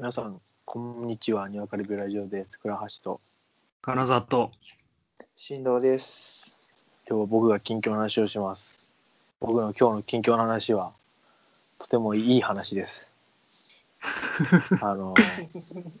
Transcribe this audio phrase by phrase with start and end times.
[0.00, 1.50] 皆さん、こんにちは。
[1.50, 2.58] にわかりビューラジオです。
[2.58, 3.20] 倉橋と。
[3.82, 4.50] 金沢と。
[5.36, 6.56] 振動です。
[7.06, 8.74] 今日は僕が近況の話をします。
[9.40, 10.94] 僕の今日の近況の話は、
[11.78, 13.08] とてもいい話です。
[14.80, 15.12] あの、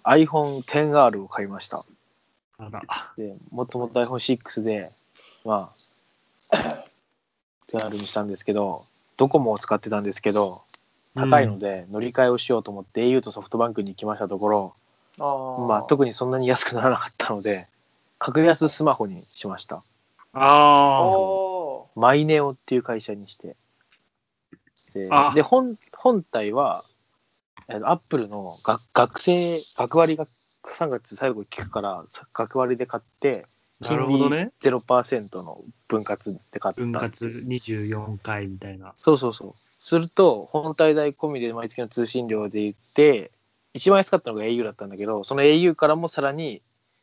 [0.04, 1.84] iPhone XR を買いました。
[2.56, 3.12] あら。
[3.18, 4.92] で、もともと iPhone6 で、
[5.44, 5.74] ま
[6.50, 6.56] あ、
[7.68, 8.86] XR にしたんですけど、
[9.18, 10.62] ドコモを使ってたんですけど、
[11.14, 14.74] 高いので乗り換えをしようと思って au とソフトバンクに行きましたところ、
[15.18, 15.66] あー。
[15.66, 17.68] まあ、特にそんなに安くならなかったので
[18.18, 19.82] 格安スマホにしました。
[20.32, 23.56] あおマイネオっていう会社にして。
[24.94, 25.32] であ。
[25.34, 26.84] で本本体は
[27.68, 30.26] アップルの学学生学割が
[30.64, 33.46] 3月最後に聞くから学割で買って
[33.82, 33.84] あ。
[33.84, 34.52] なるほどね。
[34.60, 36.80] 0%の分割で買った。
[36.80, 38.94] 分割24回みたいな。
[38.98, 43.30] そうそうそうすると本体代込みで毎月の通信料で言って
[43.72, 46.60] 一番安かったのが au だったんだけどその au からもさらに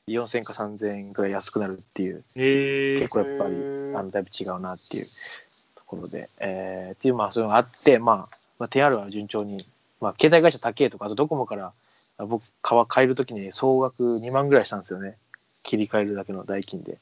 [0.08, 3.56] 4000か3000円くらい安くなるっていうえ結構やっぱり
[3.96, 9.66] あのだいぶ違うなっていうところで、えーっていうまあそういうのがあってまあ、まあ、TR は順調に、
[10.00, 11.74] まあ、携帯会社高えとかあとドコモから
[12.18, 15.18] あ僕買わ買える時に総額2万ぐらいしたんですよね。
[15.64, 16.98] 切り替えるだけの代金で、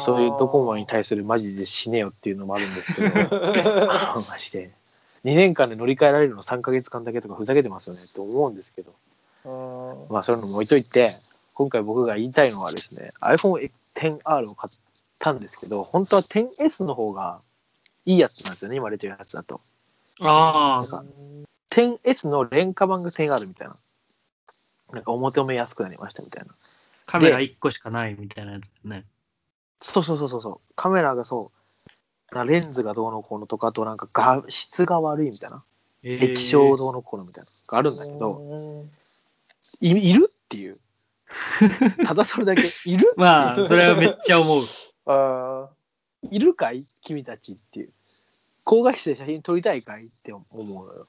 [0.00, 3.08] そういうドコモに対するマジで死ねよっていうのもあるんですけど
[4.28, 4.72] マジで
[5.26, 8.94] 2年間で乗り換えられるの3ヶ月間だけとかふざけてますよねって思うんですけど。
[9.44, 10.12] うん。
[10.12, 11.10] まあそういうのも置いといて
[11.54, 14.78] 今回僕が言いたいのはですね iPhone XR を買っ
[15.18, 17.40] たんですけど本当は 10S の方が
[18.04, 19.60] いいやつなんですよね今出てるやつだと。
[20.20, 21.04] あなんか
[21.70, 23.76] 10S の廉価版が 10R みたいな。
[24.92, 26.54] なんかお求めやすくなりましたみたいな。
[27.06, 29.04] カメラ1個しかないみたいなやつだよね。
[29.80, 30.72] そうそうそうそうそう。
[30.76, 31.65] カメラがそうな
[32.32, 35.62] レンズがどうのこうのとかあとなんか画質が悪いみたいな。
[36.02, 36.32] えー。
[36.32, 37.50] 液晶どうのこうのみたいな。
[37.50, 38.90] のがあるんだけどうん
[39.80, 40.78] いいるっていう。
[42.04, 44.62] ただそれだけいるまあ、それはめっちゃ思う。
[45.06, 45.68] あ
[46.30, 46.86] いるかい？
[47.02, 47.92] 君たちっていう。
[48.64, 51.08] 高画質で写真撮りたいかいって思うのよ。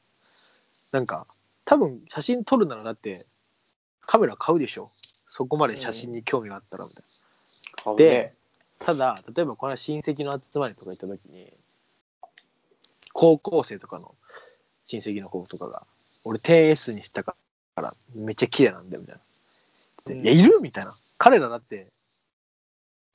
[0.92, 1.28] なんか
[1.66, 3.26] 多分写真撮るならだって
[4.02, 4.92] カメラ買うでしょ。
[5.30, 8.37] そこまで写真に興味があったらみたいー買うでね。
[8.80, 11.52] な、ただ例えばこの親戚の集まりとか行った時に
[13.14, 14.16] 高校生とかの
[14.86, 15.86] 親戚の子とかが
[16.24, 17.36] 俺 10S にしたか
[17.76, 19.22] らめっちゃ綺麗なんだよみたいな。
[20.06, 20.24] でうん。
[20.24, 20.94] いやいるみたいな。
[21.18, 21.92] 彼らだって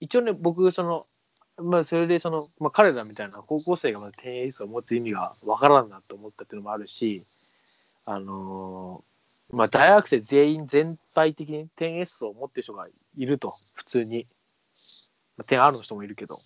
[0.00, 1.06] 一応ね僕その
[1.56, 7.24] まあそれでその、まあ、彼らみたいな高校生がまだ 10S を持つ意味がわからんなと思ったっていうのもあるし
[8.04, 9.12] あのー
[9.52, 12.86] まあ大学生全員全体的に 10S を持ってる人が
[13.16, 14.26] いると普通に、
[15.37, 16.37] まあ、10R の人もいるけど。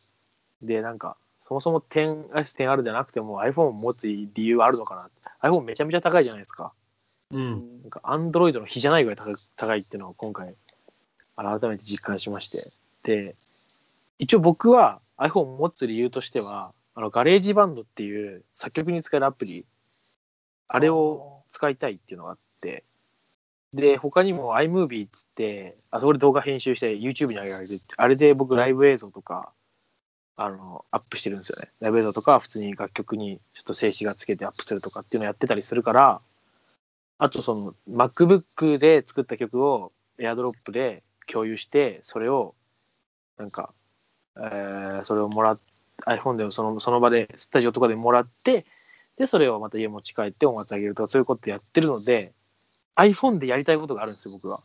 [0.62, 1.16] でなんか
[1.46, 5.10] そもそも 10S、10R じゃなくても iPhone を持つ理由あるのか
[5.42, 5.48] な。
[5.48, 6.72] iPhone めちゃめちゃ高いじゃないですか。
[7.30, 7.82] うん。
[7.82, 10.54] なんか Android の比じゃないぐらい高い高いっていうのを今回
[11.36, 12.70] 改めて実感しまして。
[13.04, 13.36] で
[14.18, 19.66] 一応僕は iPhone を持つ理由としてはあの GarageBand っていう作曲に使えるアプリ
[20.66, 22.84] あれを使いたいっていうのがあって
[23.72, 29.52] で他にも iMovie っつってあそこで動画編集して YouTube に上げられてあれで僕ライブ映像とか
[30.36, 31.70] あのアップしてるんですよね。
[31.80, 36.20] ライブ映像とか普通に楽曲にちょっと静止画つけてアップするとかっていうのやってたりするから
[37.18, 42.54] あとその MacBook で作った曲を AirDrop で共有してそれを
[43.38, 43.72] なんか、
[44.36, 45.60] えーそれをもらっ
[46.06, 48.66] iPhone でそのその場でスタジオとかでもらって
[49.16, 52.32] でそれをまた家持ち帰って音楽あげるとかそういうことやってるので
[52.96, 54.60] iPhone でやりたいことがあるんですよ僕は。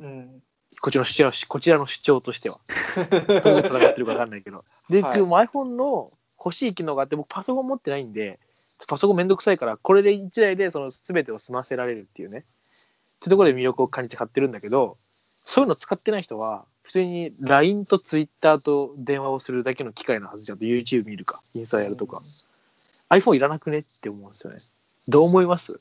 [0.00, 0.42] うん。
[0.80, 2.60] こっちの主張こちらの主張としては。
[3.44, 4.64] どう戦ってるか分かんないけど。
[4.90, 5.20] で、はい。
[5.20, 8.38] もう iPhone の欲しい機能があって僕パソコン持ってないんで
[8.86, 12.44] パソコンめんどくさいからこれで1台でその全てを済ませられるっていうね。
[13.16, 14.96] ってところで魅力を感じて買ってるんだけど
[15.44, 20.58] そういうの使ってない人は普通に LINE と Twitter と電話をするだけの機械のはずじゃん。
[20.58, 22.22] YouTube 見るかインスタやるとか、
[23.08, 24.58] iPhone いらなくねって思うんですよね。
[25.08, 25.80] どう思います？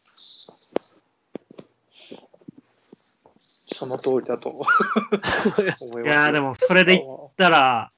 [3.75, 4.63] その通りだと 思い
[5.23, 5.85] ます。
[5.87, 7.91] いやーでもそれで言ったら、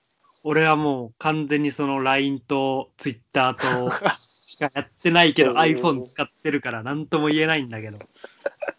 [0.44, 3.91] 俺はもう完全にその LINE と Twitter と
[4.45, 8.00] しかやってないけどうん iPhone 使ってるから何とも言えないんだけど。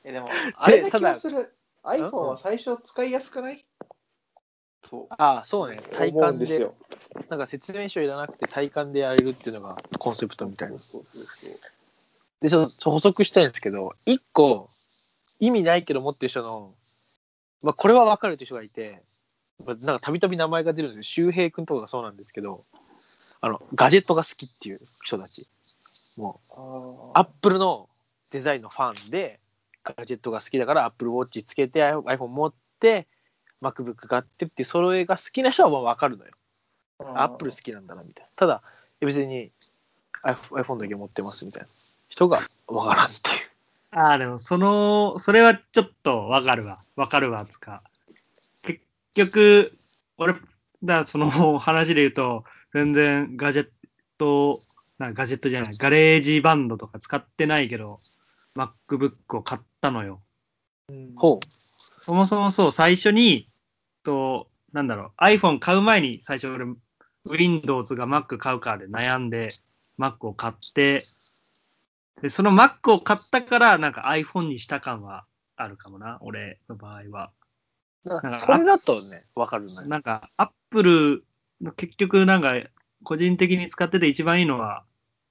[0.05, 1.39] えでも、あれだ気がする？
[1.43, 1.47] ん
[1.85, 3.65] ？iPhone は最初使いやすくない？
[4.83, 6.75] とああそうね体感でですよ。
[7.29, 11.51] なんか説明書いらなくて体感でやれるっていうのがコンセプトみたいなそうそうそう。
[12.41, 14.71] でちょっと補足したいんですけど一個
[15.41, 16.75] 意味ないけど持ってる人の、
[17.63, 19.03] まあ、これは分かるって人がいて、
[19.65, 22.65] まあ、なんかたびたび名前が出るんですけど周平君とかがそうなんですけど
[23.41, 25.49] あのガジェットが好きっていう人たち
[26.17, 27.89] もうあアップルの
[28.31, 29.41] デザインのファンで
[29.85, 33.07] ガジェットが好きだから Apple Watch つけて iPhone 持って
[33.63, 36.33] MacBook 買ってってそれが好きな人はまあ分かるのよ。
[37.15, 38.31] Apple 好きなんだなみたいな。
[38.37, 38.63] ただ
[39.01, 39.51] 別に
[40.25, 41.69] iPhone だけ持ってますみたいな
[42.09, 43.48] 人が分からんっていう。
[43.91, 46.83] ああ、でも、その、それはちょっとわかるわ。
[46.97, 47.83] わかるわ、つか。
[48.63, 48.81] 結
[49.15, 49.79] 局、
[50.19, 50.35] 俺、
[50.83, 52.45] だその話で言うと、
[52.75, 53.69] 全然ガジェッ
[54.19, 54.63] ト、
[54.99, 57.99] なガジェットじゃない、 GarageBand とか使ってないけど、
[58.55, 60.21] MacBook を買ったのよ。
[60.89, 61.41] うんほ
[62.01, 63.49] そもそもそう、最初に、
[64.03, 66.67] と、なんだろう、iPhone 買う前に最初俺、
[67.25, 69.49] Windows が Mac 買うかで悩んで、
[69.99, 71.05] Mac を買って、
[72.23, 75.25] で、その Mac を買ったから、なんか iPhone にした感は
[75.57, 77.33] あるかもな、俺の場合は。
[78.05, 78.09] う。
[78.09, 79.89] なんかそれだとね分かるんだよ。
[79.89, 81.25] なんか、Apple
[81.61, 82.55] の結局、なんか、
[83.05, 84.85] 個人的に使ってて一番いいのは、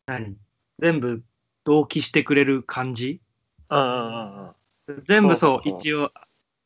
[0.05, 0.37] 何？
[0.79, 1.23] 全部
[1.65, 3.21] 同期してくれる感じ？
[3.69, 5.03] うんうんうんうん。
[5.05, 6.11] 全部そう、一応、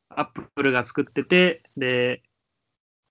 [0.10, 2.22] アップルが作ってて、で、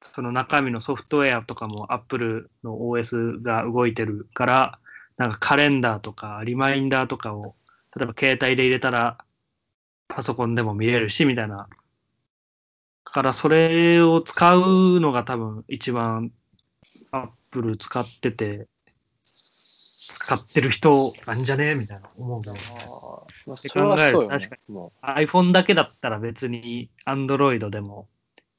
[0.02, 4.78] その中身のソフトウェアとかもアップルの OS が動いてるから、
[5.20, 7.54] なんかカレンダーとかリマインダーとかを、
[7.94, 9.18] 例えば携帯で入れたら
[10.08, 11.68] パソコンでも見れるし、みたいな。
[13.04, 16.32] だからそれを使うのが多分一番
[17.12, 18.66] アップル使ってて、
[19.26, 21.74] 使ってる人なんじゃね？
[21.74, 22.54] みたいな思うけど。
[22.56, 24.26] あまあ、てそれはそうよ、ね。
[24.26, 28.08] 考えると確も iPhone だけだったら別に Android でも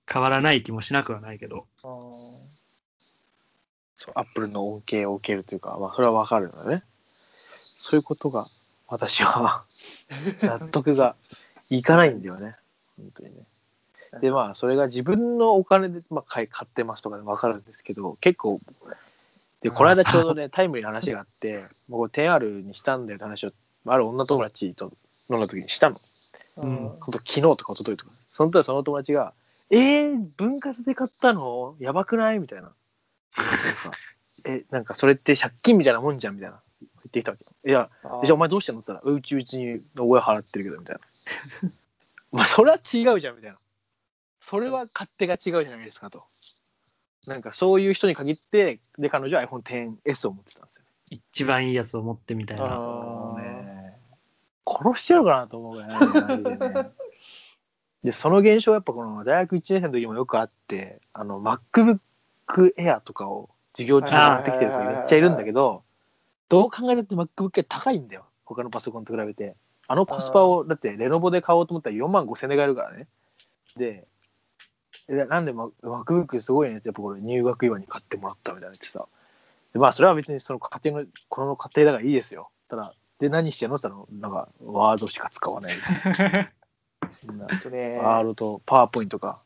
[0.08, 1.66] 変わらない気もしなくはないけど。
[4.04, 6.84] そうアップルの恩恵を受けるというか、まあ、それは分かるよね。
[7.78, 8.46] そういうことが
[8.88, 9.64] 私は
[10.42, 11.16] 納得が
[11.70, 12.56] いかないんだよね。
[12.98, 13.44] 本当にね。
[14.20, 18.60] でまあそれが自分のお金で、まあ、買い買ってますとかで分かるんですけど結構
[19.62, 23.54] でこの間ちょうどねタイムリーな話があってもう 10R にしたんだよって話を
[23.86, 24.92] ある女友達と
[25.30, 26.02] 飲んだ時にしたの。
[26.58, 29.34] うんほんと昨日とか一昨日とかその時はその友達が
[29.72, 31.76] 「えー、分割で買ったの？
[31.80, 32.74] やばくない?」みたいな
[33.38, 33.98] なんか
[34.46, 36.62] 「えなんかそれって借金みたいなもんじゃん」みたいな。
[37.04, 37.70] 言ってきたわけ。
[37.70, 37.90] いや
[38.24, 38.82] じゃあお前どうしてんの？
[38.82, 41.02] って言ったら「うちうちに親払ってるけど」みたいな。
[42.32, 43.58] まあそれは違うじゃんみたいな。
[44.40, 46.24] それは勝手が違うじゃないですかと。
[47.28, 50.84] なんかそういう人に限ってで彼女は iPhone10S を持ってたんですよ。
[50.84, 53.36] ね一番いいやつを持ってみたいな。
[53.38, 54.00] ね
[54.66, 56.92] 殺してやるかなと思うぐらいね。
[58.04, 62.00] で その現象はやっぱこの大学1年生の時もよくあってあの MacBook
[62.78, 65.84] Air とかを授業中に持ってきてる子めっちゃいるんだけど
[66.50, 68.26] どう考えるって MacBook Air 高いんだよ。
[68.46, 69.56] 他のパソコンと比べて。
[69.88, 73.08] あのコスパをだってレノボで買おうと思ったら4万5千円で買えるからね。
[73.76, 74.06] で
[75.08, 79.06] でなんで Mac- MacBook すごいねってやっぱこれ入学祝いに買ってもらったみたいなってさ。
[79.74, 82.50] でまあそれは別にその家庭のこの家庭だからいいですよ。
[82.70, 85.74] ただで何してんのって言ったらなんかワードしか使わない。
[87.24, 89.42] みたいなねワードとパワーポイントか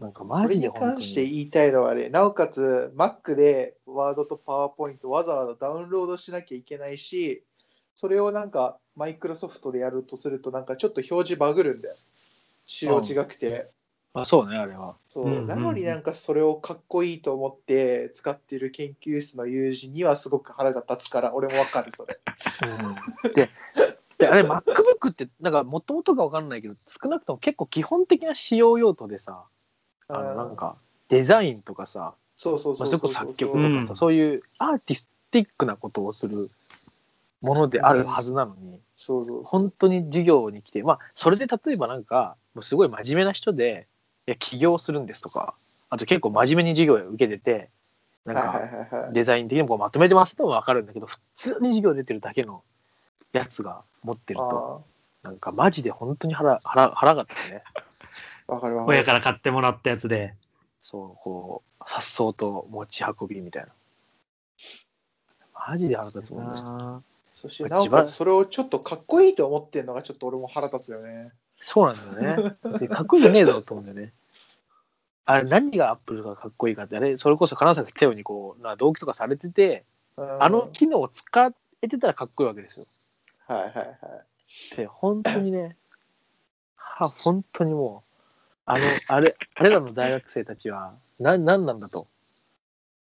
[0.00, 7.44] なんかマそれにジで本当関してに言いたいのはね、なおかつ Mac でワードとパワーポイントわざわざダウンロードしなきゃいけないし、
[7.94, 11.94] それをなんかマイクロソフトでやるとするとなんかちょっと表示バグるんだよ。
[12.66, 13.70] 仕様違くて。
[14.12, 22.18] あそうねあれはそううんうんうんなのになんかそれをかっこいいと思って使ってる研究室の友人にはすごく腹が立つから俺もわかるそれ。
[23.34, 23.50] で
[24.18, 29.44] であれ MacBook ってなんかもともとが分かんないけど少なくとも結構基本的な使用用途でさ
[30.12, 30.76] あのなんか
[31.08, 32.98] デザインとかさそうそうまあ、そう。
[32.98, 33.96] それこそ作曲とかさ、うん。
[33.96, 36.50] そういうアーティスティックなことをする
[37.42, 43.86] ものであるはずなのに、そうそう本当に授業に来てまあそれで例えばなんかもうすごい真面目な人で
[44.26, 45.54] いや起業するんですとか
[45.88, 47.70] あと結構真面目に授業を受けてて
[48.24, 48.60] なんか。
[49.12, 52.62] デザイン的にもこうまとめてますとも分かるんだけど普通に授業出てるだけの
[53.32, 54.84] やつが持ってると
[55.24, 57.62] あなんかマジで本当に腹腹腹が立つね。
[57.74, 57.82] あ、
[58.50, 58.98] わかるわかる。
[58.98, 60.34] 親から買ってもらったやつで。
[60.80, 63.68] そうこうさっそうと持ち運びみたいな
[65.68, 67.00] マジで腹立つもんねあ
[67.34, 71.30] そしてなおかつそれをちょっとかっこいいと思ってるのがちょっと俺も腹立つよね。
[71.62, 72.56] そうなんだよね。
[72.64, 74.12] 別にかっこよくねえぞと思うんだよね。
[75.24, 79.84] あれ何がアップルがかっこいいかって、あれ、それこそ金さんが言ったように、こう、な同期とかされてて、
[80.16, 82.86] うんあの機能を使えてたらかっこいいわけですよ。
[83.46, 84.76] はいはいはい。
[84.76, 85.76] で、本当にね、
[86.76, 88.09] は、本当にもう、
[88.72, 92.06] あの、あれ、あれらの大学生たちは、な、なんなんだと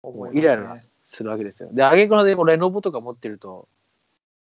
[0.02, 0.78] 思イライラ
[1.10, 1.70] するわけですよ。
[1.72, 3.70] で、あげくので、レノボとか持ってると、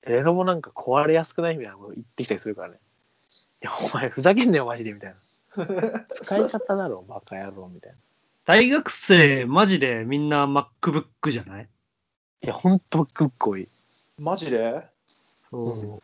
[0.03, 2.79] レノボなんか壊れやすくないみたいなこと言ってきたりするからね。
[3.63, 5.15] いや、お前ふざけんなよ、マジで、みたい
[5.57, 6.05] な。
[6.11, 7.99] 使い方だろ、バカ野郎、みたいな。
[8.45, 11.69] 大学生、マジでみんな MacBook じゃない？
[12.43, 13.69] いや、ほんとかっこいい。
[14.19, 14.85] マジで？
[15.49, 15.79] そう。
[15.89, 16.01] うん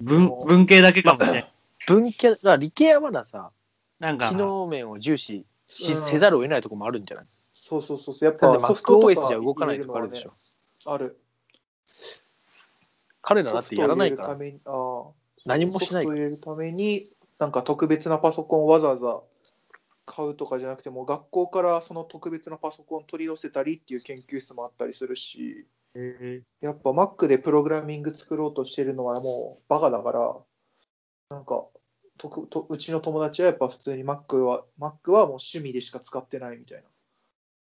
[0.00, 1.52] 文文系だけかもしれない。
[1.88, 3.50] 文系、だから理系はまださ、
[3.98, 7.26] なんか機、能面を重視しうんせざるを得ないところもあるんじゃない？
[7.52, 8.16] そうそうそう。
[8.24, 10.32] やっだってぱソフトと MacOS かじゃ動かないとかあるでしょ。
[10.86, 11.20] ある。
[13.20, 15.12] 彼らだってやらないからソフトを入れるためにああ
[15.44, 19.20] 何もしないからソフトを入れるために、なんか特別なパソコンをわざわざ
[20.06, 30.36] 買うとかじゃなくても、学校からその特別なパソコンを取り寄せたりっていう研究室もあったりするし、えやっぱ Mac でプログラミング作ろうとしてるのはもうバカだから、
[31.30, 31.66] なんか、
[32.18, 36.84] とくとうちの友達はやっぱ普通に Mac は、Mac はもう趣味でしか使ってないみたいな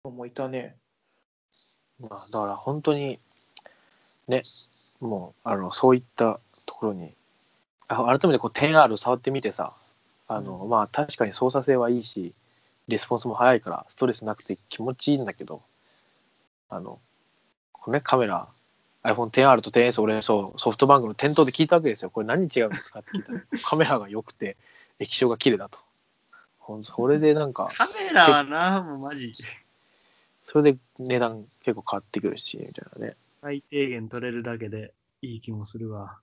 [0.05, 0.77] のもいたね。
[1.99, 3.19] まあ、だから本当に
[4.27, 4.41] ね
[4.99, 7.13] もうあのそういったところに
[7.87, 9.73] あ改めてこう 10R を触ってみてさ
[10.27, 12.33] あの、うんまあ確かに操作性はいいし
[12.87, 15.61] レスポンスも速いからストレスなくて気持ちいいんだけど
[16.69, 16.99] あの
[17.71, 18.47] これねカメラ
[19.03, 22.09] iPhone10R と 10S 俺そうソフトバンクの店頭で聞いたわけですよ。
[22.09, 24.55] これ何違うんですかって聞いたら カメラが良くて
[24.99, 25.79] 液晶が綺麗だと。
[26.85, 29.33] それでなんかカメラはな、もうマジ、
[30.43, 33.17] それで値段結構変わってくるしみたいなね。
[33.41, 36.19] 最低限取れるだけでいい気もするわ。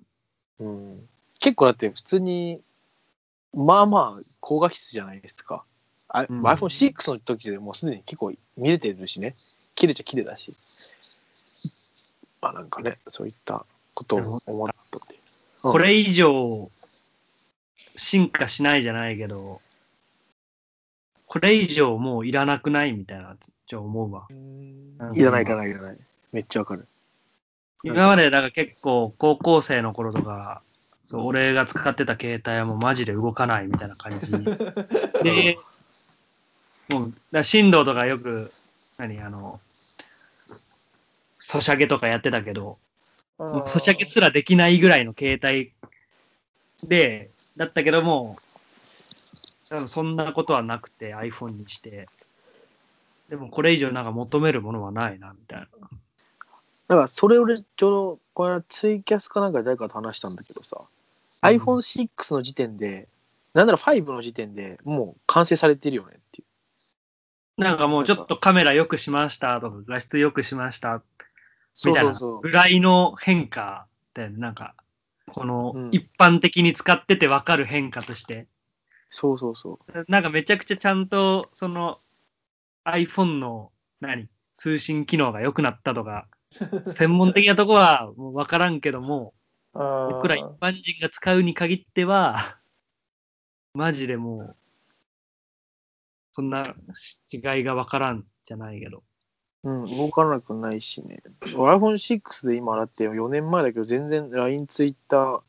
[0.58, 1.08] うん、
[1.38, 2.62] 結構だって普通に
[3.52, 5.64] まあまあ高画質じゃないですか。
[6.08, 6.42] あうん。
[6.42, 9.34] iPhone6 の時でもうすでに結構見れてるしね。
[9.74, 10.54] 綺麗っちゃ綺麗だし
[12.40, 15.20] まあなんかねそういったことを思ったって
[15.62, 16.70] これ以上
[17.96, 19.60] 進化しないじゃないけど、
[21.26, 24.26] これ以上もういらなくないみたいな、ちょ思うわ。
[25.14, 25.96] いらないいらないいらない。
[26.32, 26.86] めっちゃわかる。
[27.82, 30.62] 今までだから結構高校生の頃とか、
[31.06, 34.30] そう俺が使ってた携帯はもうマジで動かないみたいな感じ。
[35.22, 35.58] で、
[36.88, 38.52] もう、だ振動とかよく、
[38.96, 39.60] 何、あの、
[41.50, 42.78] ソシャゲとかやってたけど、
[43.66, 45.72] ソシャゲすらできないぐらいの携帯
[46.86, 48.38] で、だったけども、
[49.88, 52.08] そんなことはなくて iPhone にして、
[53.28, 55.66] でもこれ以上なんか求めるものはないな、みたいな。
[56.86, 61.48] だからそれ俺ちょうどこれはツイキャスかなんかで誰かと話したんだけどさ、うん。
[61.48, 63.08] iPhone6 の時点で
[63.54, 66.44] なんなら5の時点でもう完成されてるよねってい
[67.58, 67.60] う。
[67.60, 71.02] なんかもうちょっとカメラ良くしましたとか画質良くしました
[71.84, 74.74] みたいなぐらいの変化で、なんか、
[75.26, 75.88] このうん。
[75.92, 78.46] 一般的に使ってて分かる変化として、
[79.10, 80.04] そうそうそう。
[80.08, 81.98] なんかめちゃくちゃちゃんとその
[82.84, 84.28] iPhone の何？
[84.56, 86.28] 通信機能が良くなったとか、
[86.86, 89.32] 専門的なとこはもう分からんけども、
[89.72, 92.60] 僕僕ら一般人が使うに限っては、
[93.72, 94.56] マジでもう、
[96.32, 96.74] そんな
[97.32, 99.02] 違いが分からんじゃないけど。
[99.62, 101.22] うん、動かなくないしね。
[101.40, 105.40] iPhone6 で今だって4年前だけど、全然 LINE、Twitter、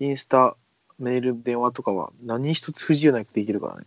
[0.00, 0.56] インスタ、
[0.98, 3.86] メール、電話とかは何一つ不自由なくできるからね。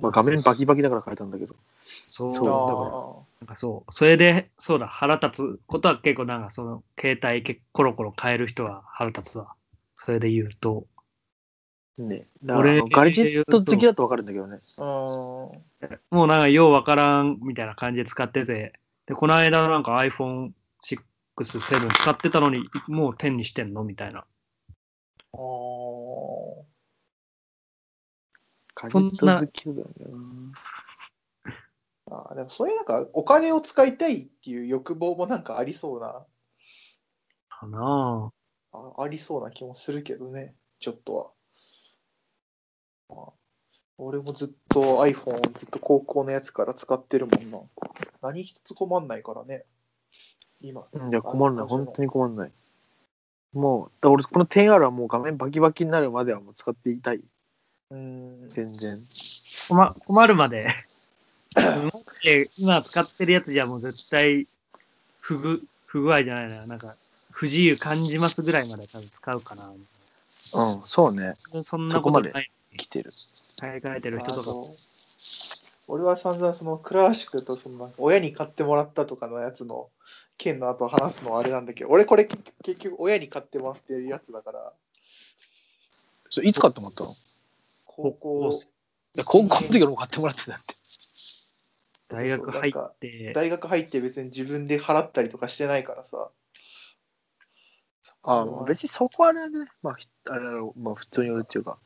[0.00, 1.54] まあ、画面バキバキだから変えたんだけど。
[2.06, 9.52] そう、そうだからなんかそう、それで、そうだ、腹立つことは結構なんかその、携帯けコロコロ変える人は腹立つわ。
[9.96, 10.86] それで言うと。
[11.98, 12.26] ね。
[12.42, 14.58] だからガジェット好きだとわかるんだけどね。
[14.78, 14.84] うん
[16.10, 18.72] もうなんかようわからんみたいな感じで使ってて、
[19.06, 20.52] で、この間なんか iPhone6、
[21.36, 24.24] 7使ってたのに、もう10にしてんのみたいな。
[25.32, 26.64] あー。
[28.76, 30.52] ガジェット好きだよね。
[32.10, 36.26] あーでもそういうなんかお金を使いたいっていう欲望もなんかありそうな。
[37.48, 38.30] かな
[38.72, 41.34] あありそうな気もするけどねちょっと
[43.08, 43.32] は、まあ、
[43.98, 47.60] 俺もずっと iPhone ずっと高校のやつから使ってるもんな
[48.22, 49.64] 何一つ困んないからね
[50.64, 51.66] 今うん、いや、困るない。
[51.66, 52.50] 本当に困るない。
[53.52, 57.20] もう、だから俺、この 10R はもう画面バキバキになるまではもう使っていたい。
[57.90, 58.98] うん全然。
[59.68, 60.66] 困困るまで。
[62.56, 64.48] 今使ってるやつじゃもう絶対
[65.20, 66.66] 不具不具合じゃないな。
[66.66, 66.96] なんか
[67.30, 69.66] 不自由感じますぐらいまで多分使うかな。
[69.66, 69.78] うん、
[70.86, 71.34] そうね。
[71.62, 72.50] そんなことそこまない。
[72.76, 73.10] 来てる。
[73.58, 74.50] 買い替えてる人とか。
[75.86, 79.90] 俺は散々そのクラシックとその親に買ってもらったとかのやつの
[80.38, 84.72] 件の後話すのはあれなんだけど俺これ結局親に買ってもらってるやつだから
[86.30, 87.10] それいつ買ってもらったの？
[87.10, 87.12] い
[87.84, 88.60] 高校
[89.14, 90.74] や、高校の時俺も買ってもらってたって。
[92.08, 96.30] 大学入って、大学入って別に自分で払ったりとかしてないからさ
[98.22, 99.66] ああ、別にそこはあれだね。
[99.82, 101.78] まあ、ひあれだろう、まあ普通に売るっていうか。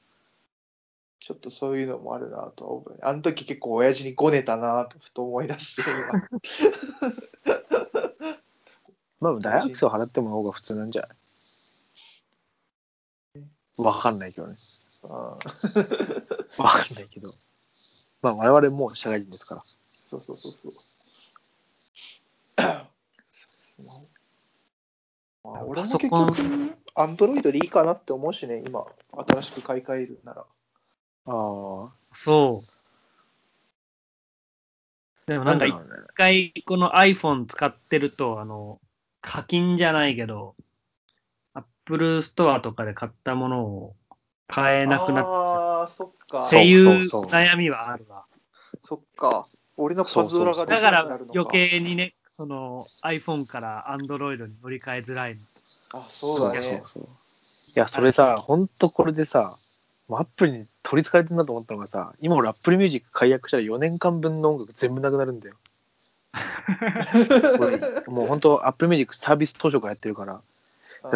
[1.29, 5.83] ちょっとそういうのもあるなとは思うあの時結構親父にごねたなとふと思い出して
[9.21, 11.09] 今 まあ大学生を払ってもらう方が普通なんじゃな
[13.43, 13.45] い？
[13.77, 14.55] わかんないけどね。
[15.03, 15.51] うんわか
[16.91, 17.35] んないけど。
[18.23, 19.63] まあ我々もう社会人ですから。
[20.07, 20.73] そうそうそうそう。
[25.45, 28.87] まあ、俺も結局、アンドロイドでいいかなって思うしね、今、
[29.29, 30.47] 新しく買い替えるなら。
[31.27, 31.93] ああ。
[32.13, 32.69] そう。
[35.31, 35.75] でもなんか一。
[36.15, 38.81] 回この iPhone 使ってると、あの、
[39.21, 40.55] 課金じゃないけど、
[41.55, 43.97] Apple Store とかで買ったものを
[44.49, 46.47] 買えなくなっちゃうああ、そっか。
[46.47, 48.25] っていうそうそう悩みはあるわ。
[48.83, 49.47] そっか。
[49.77, 51.41] 俺のパズドラができだからなくなるのか。
[51.41, 55.43] 余計にね、その iPhone から Android に乗り換えづらいの。
[55.93, 56.61] あ、そうだね。
[56.61, 57.07] そうそうい
[57.75, 59.57] や、それさ、ほんとこれでさ、
[60.17, 65.57] Apple に取りつかれてんなと思ったのがさ、今俺 Apple Music 解約したら4年間分の音楽全部なくなるんだよ。
[68.09, 70.41] もう本当 Apple Music サービス当初からやってるから、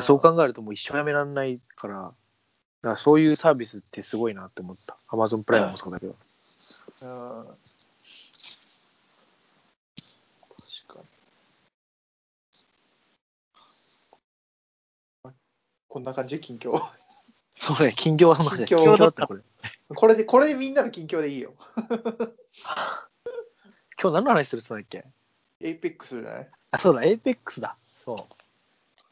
[0.02, 2.14] そう考えるともう一生やめられないから、だか
[2.82, 4.96] らそういうサービスってすごいなって思った。
[5.08, 6.16] Amazon プライムもそうだけど。
[7.02, 7.46] うん
[10.86, 11.00] 確か
[15.24, 15.32] に。
[15.88, 16.40] こんな感じ？
[16.40, 17.01] 近況。
[17.62, 19.40] そうね、近況はそんな感じ近況だったこれ。
[19.94, 21.54] これで、これでみんなの近況でいいよ。
[24.02, 25.12] 今日何の話するって言ったんだっ
[25.60, 25.68] け？
[25.68, 26.50] Apex じゃない？
[26.72, 27.76] あ、そうだ、Apex だ。
[28.04, 28.18] そう。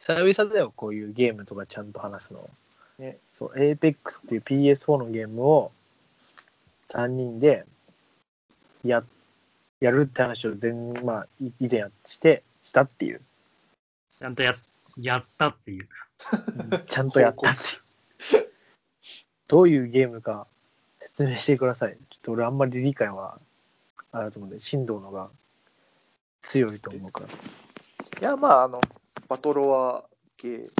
[0.01, 2.51] 久々だよ、こういうゲームとかちゃんと話すの。
[2.99, 5.71] ねそう、Apex っていう PS4 のゲームを
[6.89, 7.65] 3人で
[8.83, 9.05] や
[9.79, 10.73] やるって話を前、
[11.05, 13.21] まあ、い以前やして、したっていう。
[14.19, 14.55] ちゃんとや
[14.97, 15.89] やったっていう。
[16.89, 17.83] ちゃんとやったっていう。
[19.51, 20.47] どういうゲームか
[21.01, 21.95] 説明してください。
[21.95, 23.41] ちょっと俺あんまり理解は
[24.13, 25.29] あれだと思うんで、振動のが
[26.43, 27.27] 強いと思うから。
[27.27, 28.81] いや、まあ、あの、
[29.27, 30.05] バトロワ
[30.39, 30.71] ゲー、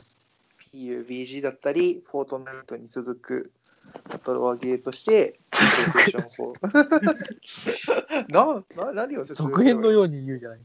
[0.73, 3.51] PUBG だったり、フォートナイトに続く
[4.09, 6.29] バトロワゲーとして、PlayStation
[8.29, 8.31] 4
[8.79, 10.61] なな何を説明続編のよように言うじゃない。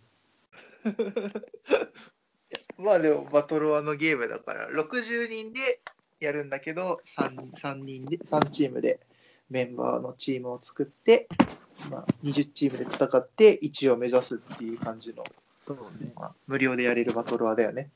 [2.78, 5.80] まあでもバトロワのゲームだから60人で
[6.26, 9.00] やるんだけど 3, 3人で3チームで
[9.50, 11.28] メンバーのチームを作って、
[11.92, 15.24] まあ、20チームで戦って1位を目指すっていう感じの、
[15.60, 16.12] そうね。
[16.16, 17.90] まあ、無料でやれるバトロワだよね。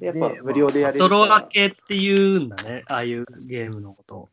[0.00, 4.28] やっでぱ無料でやれるからトロワ系って言うんだね、ああいうゲームのことを。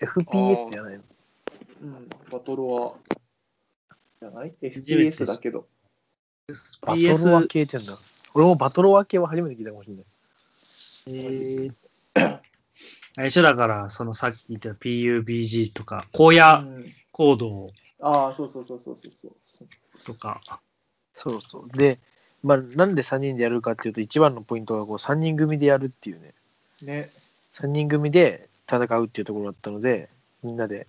[0.00, 1.02] FPS じゃないの
[1.82, 3.16] うん、バトロワ
[4.20, 5.66] じゃない ?FPS だけど。
[6.82, 7.94] バトロワ系って言うんだ。
[8.34, 10.04] 俺もバトロワ系は初めて聞いたかもしれない。
[11.06, 11.72] えー、
[13.16, 17.70] あれでしょだから、そのさっき言った PUBG とか、荒う野ん、行動
[18.00, 19.68] ああ、そうそうそうそうそうそう。
[20.04, 20.40] とか、
[21.14, 21.76] そうそう。
[21.76, 21.98] で、
[22.42, 26.32] まあ、なんで3人でやるかっていうと、一番のポイントがこう3人組でやるっていうね。
[26.82, 27.10] ね。
[27.54, 30.08] 3人組で戦うっていうところだったので、
[30.42, 30.86] みんなで、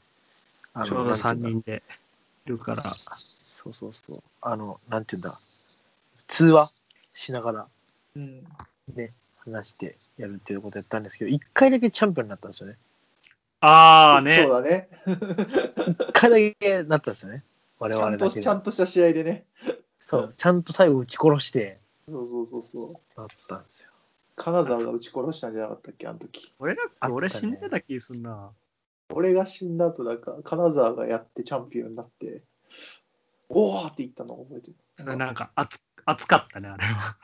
[0.73, 1.83] あちょうど3なんていうんだ人で
[2.45, 4.23] いるから、そうそうそう。
[4.41, 5.37] あの、なんていうんだ。
[6.27, 6.71] 通話
[7.13, 7.67] しながら
[8.15, 8.43] うん。
[8.95, 9.13] ね、
[9.45, 12.77] 話してやるっていうことやったんですけど、1回だけチャンピオンになったんですよね。
[13.61, 14.89] ああねそう、だね。
[15.05, 17.43] 1回だけなったんですよね。
[17.79, 19.45] 我ちゃんと々だけでちゃんとした試合でね。
[20.05, 21.79] そう、ちゃんと最後撃ち殺して
[22.09, 23.19] そうそうそうそう。
[23.19, 23.89] なったんですよ。
[24.35, 26.53] 金沢が撃ち殺したんじゃなかったっけ、あの時。
[26.59, 28.51] 俺ら、俺死んでた気すんな。
[29.09, 32.41] 俺が死んだ後だから、金沢がやってチャンピオンになって、
[33.49, 34.71] おーって言ったのを覚えて
[35.03, 35.17] る。
[35.17, 37.15] なんか熱熱かったね、あれは。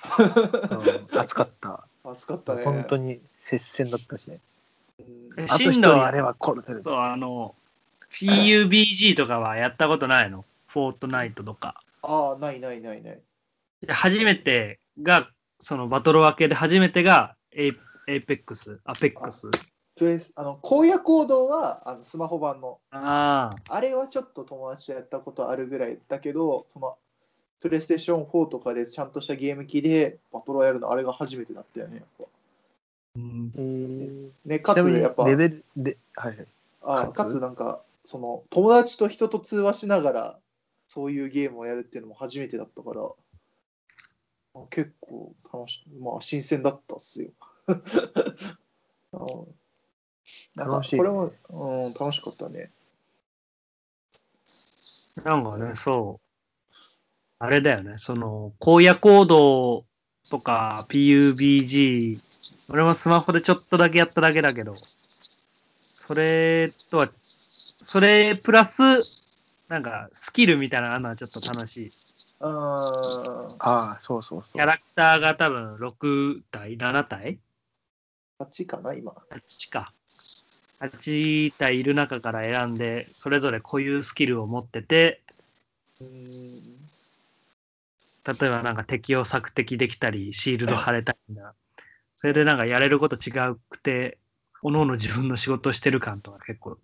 [1.11, 1.87] うん熱かった。
[2.03, 2.63] 熱かったね。
[2.63, 4.39] 本当に接戦だったしね。
[5.49, 7.55] あと一人あれは殺せるそう、あの、
[8.11, 10.45] PUBG とかはやったことないの？
[10.67, 11.81] フォートナイトとか。
[12.01, 13.19] ああ、ないないないない。
[13.81, 17.71] で初めてが、そのバトル分けで初めてがエイ
[18.07, 19.49] エイペックス、アペックス。
[19.95, 26.95] プレスあの荒野行動はあのスマホ版のああれはちょっと友達とやったことあるぐらいだけどその
[27.59, 32.23] プレイステーション4とかでちゃんとしたゲーム機でバトロやるのあれが初めてだったよねやっぱ。
[32.23, 32.27] あ、
[33.17, 35.25] うん、えーねかつやっぱ。
[35.25, 36.47] レベルで、はいはい。
[36.81, 37.17] あかつ？
[37.17, 40.39] かつなんかその友達と人と通話しながら
[40.87, 43.01] そういうゲームをやるっていうのも初めてだったから
[44.55, 47.31] あ結構楽しまあ新鮮だったっすよ。
[49.13, 49.59] うん
[50.55, 50.95] なんか楽しい。
[50.95, 52.71] ねこれも、うん、楽しかったね。
[55.23, 56.28] なんかね、そう。
[57.41, 59.85] あれだよね、その、荒野行動
[60.29, 62.19] とか PUBG、
[62.69, 64.75] 俺もスマホでちょっとだけやっただけだけど、
[65.95, 67.09] それとは、
[67.81, 68.81] それプラス、
[69.69, 71.91] なんかスキルみたいなのはちょっと楽しい。
[72.41, 74.53] うんああ、そうそうそう。
[74.53, 77.39] キャラクターが多分6体、7体
[78.39, 79.13] 8かな、今。
[79.29, 79.93] 8か。
[80.79, 85.21] 8体いる中から選んで、それぞれ固有スキルを持ってて、
[86.01, 86.88] うーん。
[88.33, 91.53] 例えばなんか敵を索敵できたり、シールド貼れたりみたいな。
[92.15, 93.31] それでなんかやれること違
[93.69, 94.17] くて、
[94.53, 96.77] 各々自分の仕事してる感とか結構、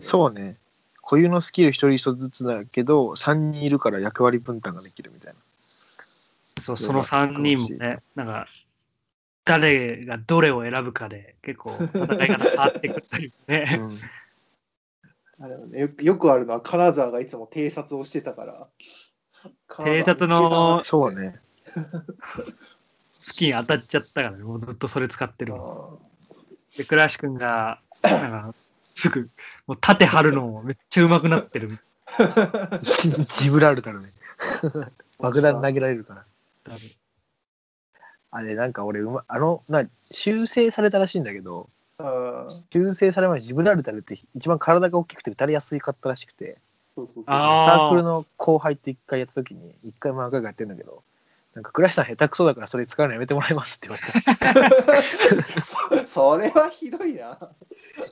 [0.00, 0.56] そうね。
[1.02, 6.62] 固有のスキル一人一つずつだけど、3人いるから役割分担ができるみたいな。
[6.62, 8.46] そう、そのは3人もね、なんか、
[9.48, 13.80] 誰がどれを選ぶかで結構戦い方変わってくったりね。
[15.40, 18.68] あれはねよくよくあるのは金沢がいつも偵察をしてたから。
[19.68, 21.40] 偵察のそうね。
[23.18, 25.54] スキン当たっちゃったからね、もうずっとそれ使ってる
[26.76, 28.54] で、倉橋くんが、なんか、
[28.94, 29.28] すぐ、
[29.66, 31.68] もう盾張るのもめっちゃ上手くなってる。
[33.28, 34.10] ジブラルタルね。
[35.18, 36.24] 爆弾投げられるから。
[38.30, 41.68] あれ、なんか俺、うま、あの、な、修正されたらしいんだけど、
[42.72, 46.60] 修正されまでジブラルタルって一番体が大きくて打たれやすいかったらしくて、
[46.98, 51.02] そうそうそうあサークルの後輩って一回やった時に、一回も何回かやってんだけど、
[51.54, 55.58] なんか、倉石さん下手くそだからそれ使うのやめてもらいますって言われて。
[55.58, 57.38] いそそれはひどいな。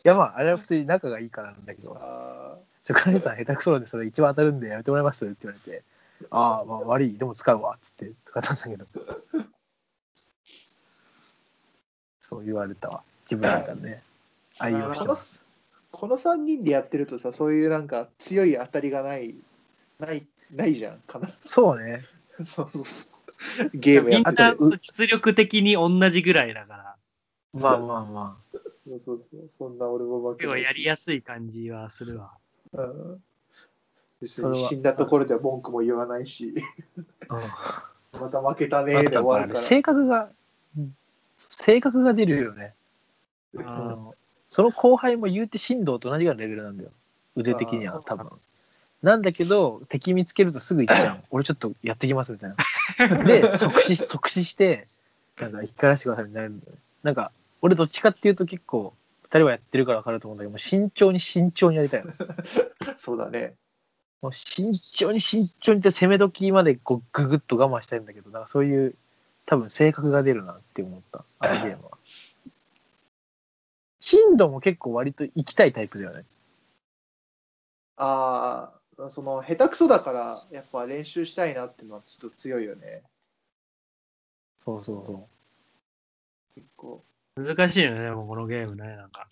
[0.05, 5.83] や、まあ、あれは普通に仲がいいからなんだけど、あちょ、倉石さん下手くそなんでそれ一番当たるんでやめてもらいますって言われて、
[6.31, 8.87] ああ、まあ悪い、でも使うわ、っつって使ったんだけど。
[12.29, 13.03] そう言われたわ。
[13.27, 14.03] ジブラルタルね。
[14.59, 15.46] 愛用してます。
[15.97, 19.35] ーこの3人でやってるとさ、そういうなんか強い当たりがない、
[19.99, 21.31] ない、ないじゃん、かな。
[21.41, 22.01] そうね。
[22.45, 23.09] そうそうそ
[23.65, 23.71] う。
[23.75, 24.65] ゲームやみんなってて。
[24.65, 26.97] う実力的に同じぐらいだから、
[27.55, 28.39] まあまあま
[28.87, 29.51] そうそうそう。
[29.59, 32.33] そんな俺も負け結構なやりやすい感じはするわ。
[32.73, 33.23] うん
[34.25, 36.55] 死んだところでは文句も言わないし、
[37.29, 37.37] あ。
[38.15, 38.21] うん。
[38.23, 39.61] また負けたねまーで終わるから。
[39.61, 40.31] 性格が、
[41.51, 42.75] 性格が出るよね。
[43.59, 44.15] ああの
[44.57, 46.89] その後輩も言うて振動と同じぐらいのレベルなんだよ。
[47.35, 48.31] 腕的には多分。
[49.03, 51.19] なんだけど、敵見つけるとすぐ行っちゃう。
[51.31, 52.55] 俺ちょっとやってきますみたい
[53.11, 53.23] な。
[53.23, 54.89] で、即死、即死して、
[55.39, 56.63] なんか生き返らせてくださいみたいにな。
[57.03, 62.15] なんか、俺どっちかっていうと結構、二人はやってるから分かると思うんだけど、もう慎重に慎重にやりたいの。
[62.97, 63.57] そうだね。
[64.23, 68.95] もう慎重に慎重にって攻め時までこうググッと我慢したいんだけど、なんかそういう
[69.45, 71.96] 多分性格が出るなって思った、あのゲームは。
[74.07, 76.25] 頻度も結構割と行きたいタイプだよね。
[77.97, 83.03] ああ、その下手くそだから、やっぱ練習したいなっていうのはちょっと強いよね。
[84.65, 85.29] そうそうそ
[86.55, 87.03] 結構。
[87.35, 88.95] 難しいよね、でもこのゲームね。
[88.95, 89.27] なんか、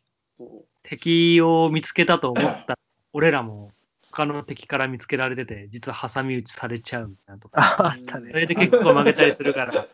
[0.82, 2.76] 敵を見つけたと思った
[3.14, 3.70] 俺らも
[4.10, 7.50] 他の敵から見つけられてて、実は挟み撃ちされちゃうみたいなとう。
[7.52, 7.60] か。
[7.60, 8.32] あ あったね。
[8.32, 9.86] それで結構負けたりするから。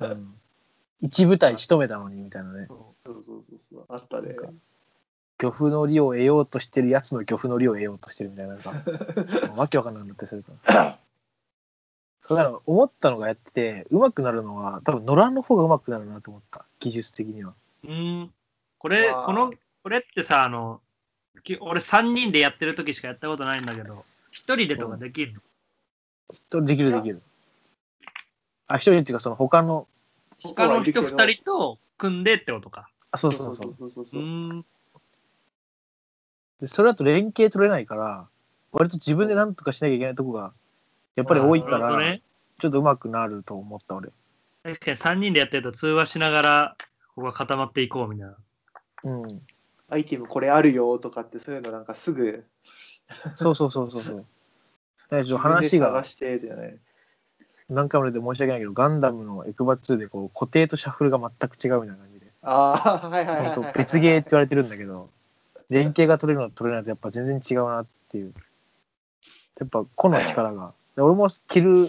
[0.10, 0.40] うん、
[1.00, 2.66] 一部隊仕留めたのにみたいなね。
[2.68, 3.84] そうそうそうそう。
[3.88, 4.34] あったね。
[5.38, 8.72] 漁夫の利を得ようとしてるやつの漁夫の利を得ようとしてるみたいな、なんか、
[9.54, 10.98] わけわかんなくなってするから。
[12.28, 16.64] だから思ったのがやってて、上手くなるのは、多分野良の方が上手くなるなと思った。
[16.80, 17.54] 技術的には。
[17.84, 18.34] うん。
[18.78, 20.80] これ、まあこの、これってさ、あの、
[21.42, 25.40] き俺3人でやってる時しかやったことないんだけど、1人でとかできるの、
[26.32, 27.22] 一人できるできる。
[28.66, 29.86] あ、一人っていうか、その他の、
[30.42, 32.88] 他の人人はいるけど2人と組んでってことか。
[33.10, 33.74] あ、そうそうそう。
[33.74, 34.24] そうそうそうう。
[34.24, 34.64] ん。
[36.60, 38.28] でそれだと連携取れないから、
[38.72, 40.52] 割と自分で何とかしなきゃいけないとこが、
[41.14, 42.22] やっぱり多いから、ね。
[42.58, 44.10] ちょっと上手くなると思った、俺。
[44.62, 46.76] 確かに3人でやってると通話しながら、
[47.14, 48.36] ここが固まっていこうみたいな。
[49.04, 49.42] うん。
[49.88, 52.44] アイテムこれあるよとかってそういうのなんかすぐ
[53.36, 54.26] そうそうそうそうそう。
[55.38, 56.78] 話が探してじゃない。
[57.68, 65.10] 何回も出て申し訳ないけど、ガンダムのエクバ2でこう固定とシャッフルが全く違うみたいな感じで、ああ、はいはい別ゲーって言われてるんだけど、
[65.68, 68.32] 連携が取れるのと取れないのとやっぱ全然違うなっていう。
[69.58, 70.72] やっぱ個の力が。
[70.96, 71.88] で俺もキル、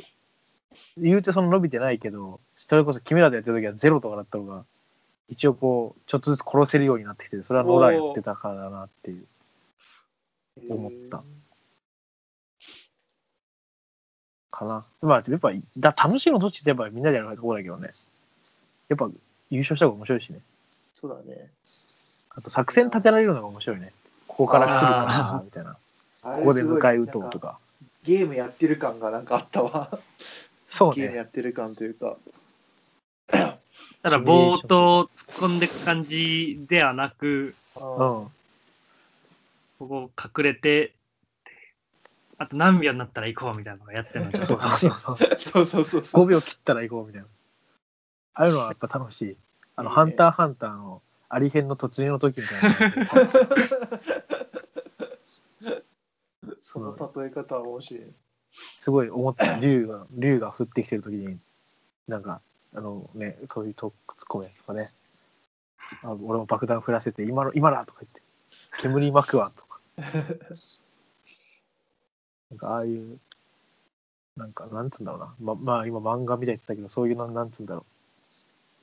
[0.97, 4.65] 言うてその伸びてないけど、それこそキメラでやってる時はゼロとかだったのが、
[5.29, 9.25] 一応こう、ちょっとずつ殺せるようになってきて、それはノラやってたからだなっていう。
[10.69, 11.23] 思った
[14.57, 14.83] かな。
[15.01, 17.91] まあ、やっぱ、だ楽しいのどっちってやっぱみんなでやるところだけどね。
[18.89, 19.09] やっぱ
[19.49, 20.39] 優勝した方が面白いしね。
[20.93, 21.49] そうだね。
[22.31, 23.93] あと作戦立てられるのが面白いね。
[24.27, 25.77] ここから来るかな、みたいな。
[26.21, 27.59] こここで迎え撃とうとか。
[28.03, 29.99] ゲームやってる感がなんかあったわ。
[30.69, 30.95] そうね。
[30.95, 32.17] ゲームやってる感というか。
[34.01, 37.87] ただ、ぼーっと突っ込んでいく感じではなく、ううんん。
[37.87, 38.29] こ
[39.79, 40.93] こ隠れて、
[42.39, 45.17] あと何秒になったら行こうみたいなのがやってるのがそうそうそうそう。
[45.39, 46.25] そうそうそうそう。
[46.25, 47.27] 5秒切ったら行こうみたいな。
[48.35, 49.37] ああいうのはやっぱ楽しい。
[49.75, 52.77] あの、ハンターハンターのアリ編の突入の時みたいな。
[56.61, 58.03] その例え方は面白い。
[58.79, 59.59] すごい思った。
[59.59, 61.39] 竜が、竜が降ってきてる時に、
[62.07, 62.41] なんか、
[62.73, 64.91] あのね、そういうとツッコミとかね。
[66.03, 68.21] あ俺も爆弾降らせて、今の、今だとか言って、
[68.81, 69.79] 煙巻くわとか。
[72.57, 73.19] なんか、ああいう、
[74.35, 75.35] なんか、なんつうんだろうな。
[75.39, 77.85] ま、まあ、今漫画みたいって言ってたけど、そういうの、なんつうんだろ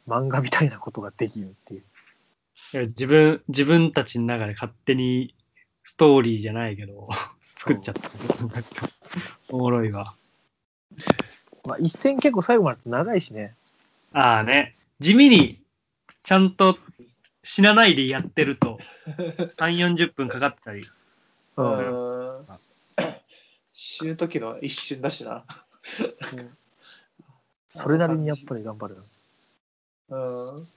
[0.06, 0.10] う。
[0.10, 1.82] 漫画みたいなことができるっていう。
[2.72, 5.34] いや自分、自分たちの中で勝手に
[5.82, 7.08] ストーリーじゃないけど、
[7.56, 8.10] 作っちゃった。
[9.48, 10.14] おもろいわ。
[11.64, 13.54] まあ、一戦結構最後まで長いしね。
[14.12, 15.60] ああね、地味に
[16.22, 16.78] ちゃんと
[17.42, 18.78] 死なないでやってると、
[19.58, 20.86] 3、40分かかったり。
[21.56, 21.62] う。
[21.62, 22.13] うんん。
[23.96, 25.44] 死ぬ時の一瞬だしな。
[27.70, 28.96] それなりにやっぱり頑張る
[30.08, 30.16] な。
[30.18, 30.68] うん。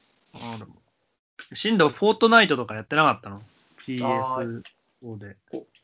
[1.54, 3.38] 進藤、フォートナイトとかやってなかったの？
[3.38, 3.42] あ
[3.88, 5.36] ?PS4 で。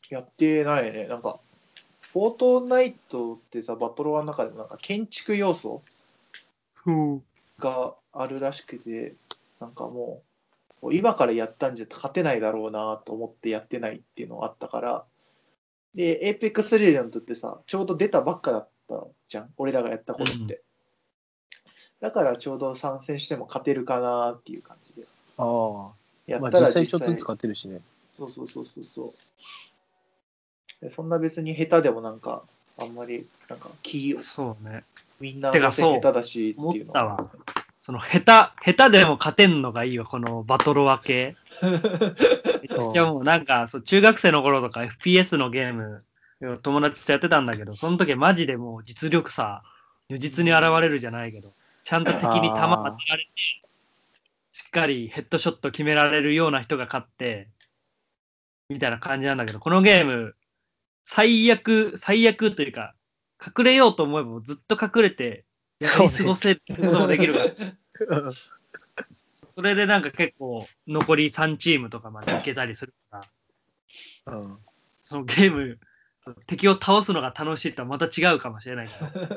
[0.10, 1.08] やってないね。
[1.08, 1.40] なんか、
[2.02, 5.82] フォートナイトってさ、バトロワの中でもなんか建築要素
[7.58, 9.16] があるらしくて、
[9.60, 10.22] なんかも
[10.82, 15.06] う、もう今からやったんじゃ勝てないだろうなと思ってやってないっていうのがあったから、
[15.96, 20.62] で、エーペックスレジェンドってさ、ちょうど出たばっかだったじゃん、俺らがやった頃って。
[22.02, 25.08] だからちょうど参戦しても勝てるかなっていう感じで。
[25.38, 25.46] ああ。
[25.46, 25.94] まあ
[26.26, 27.80] やったら実際ちょっとずつ使ってるしね。
[28.18, 29.14] そうそうそうそうそう。
[30.82, 32.44] でそんな別に下手でもなんか、
[32.78, 34.84] あんまり、なんか、気を、そうね。
[35.20, 37.30] みんなてかそうどうせ下手だしって思いうのったわ。
[37.82, 41.36] その下手、下手でも勝てんのがいいわ、このバトロワ系。
[42.70, 46.04] めっちゃもうなんか、そう中学生の頃とか FPS のゲーム、
[46.62, 49.64] 友達とやってたんだけど、その時マジでもう実力差、
[50.10, 51.52] 如実に現れるじゃないけど、
[51.84, 53.32] ちゃんと敵に弾当てられて、
[54.52, 57.50] しっかりヘッドショット決められるような人が勝って、
[58.70, 60.36] みたいな感じなんだけど、このゲーム、
[61.04, 62.96] 最悪、最悪というか、
[63.46, 65.44] 隠れようと思えばずっと隠れて、
[65.80, 67.40] やり過ごせることもできるか
[68.08, 68.32] ら、
[69.54, 73.24] それでなんか結構残り3チームとかまでいけたりするか
[74.26, 74.58] ら、うん。
[75.04, 75.78] そのゲーム、
[76.48, 79.28] 敵を倒すのが楽しいとはまた違うかもしれないけど、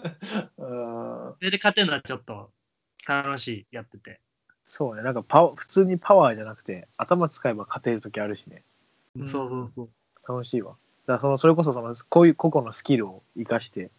[0.57, 2.51] うんそれで勝てるのはちょっと
[3.07, 4.21] 楽しい、やってて。
[4.67, 5.03] そうね。
[5.03, 8.63] なんかパワ普通にパワーじゃなくて、頭使えば勝てる時あるしね。
[9.17, 9.89] うんそうそうそう。
[10.27, 10.77] 楽しいわ。
[11.07, 13.91] だからそのそれこそそのこういう個々のスキルを生かして、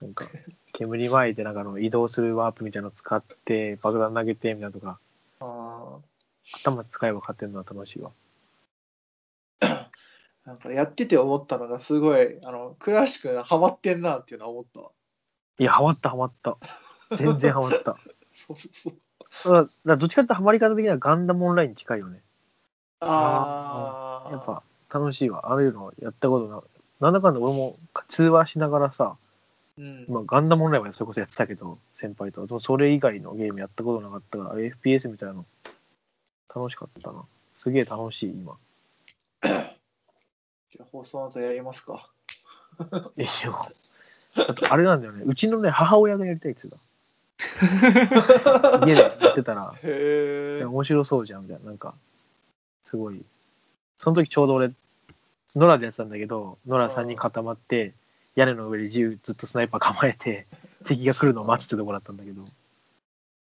[0.00, 0.24] なんか
[0.72, 4.98] 煙巻いてなんかあの移動するワープみたいなの使って爆弾投げてみたいなのとか
[5.80, 5.98] あ
[6.62, 8.12] 頭使えば勝てるのは楽しいわ。
[9.60, 9.86] ー
[10.46, 14.90] なんかやってて思ったのがすごい、あの、倉橋君ハマってんなっていうのは思ったわ。
[15.58, 16.56] いやハマったハマった。
[17.16, 17.96] 全然ハマった。
[18.30, 18.92] そうそう
[19.30, 19.54] そう。
[19.54, 22.22] らだからどっちかってハマり方的にはガンダムオンラインに近いよね。
[23.00, 24.30] ああ。
[24.30, 24.62] やっぱ
[24.92, 25.52] 楽しいわ。
[25.52, 26.62] ああいうのやったことな
[27.00, 27.76] なんだかんだ俺も
[28.08, 29.16] 通話しながらさ、
[29.80, 32.46] うん、まあ、ガンダムオンラインはそれこそやってたけど先輩と。
[32.46, 35.46] でもそれ以外のゲームやったことなかったから FPS みたいなの。
[36.54, 37.24] 楽しかったな。
[37.56, 38.58] すげえ楽しい今。
[39.40, 42.10] じゃあ放送の後やりますか。
[43.16, 43.70] いいよ
[44.68, 45.22] あれなんだよね。
[45.24, 46.72] うちのね母親がやりたいっつう
[48.86, 49.74] 家でやってたら。
[49.82, 51.64] 面白そうじゃんみたいな。
[51.64, 51.94] なんか
[52.84, 53.24] すごい。
[53.96, 54.74] その時ちょうど俺
[55.56, 57.94] 野良でやってたんだけど野良3人固まって
[58.40, 60.46] 屋根の上で銃ずっとスナイパー構えて
[60.84, 62.46] 敵が来るのを待つってとこだったんだけど